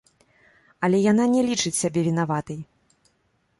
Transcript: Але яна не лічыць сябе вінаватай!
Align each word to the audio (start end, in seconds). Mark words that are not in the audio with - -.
Але 0.87 1.01
яна 1.11 1.27
не 1.35 1.41
лічыць 1.49 1.73
сябе 1.81 1.99
вінаватай! 2.11 2.59